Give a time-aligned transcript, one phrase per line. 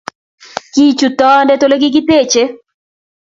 [0.73, 2.47] Kichuut toondet olegitigetechee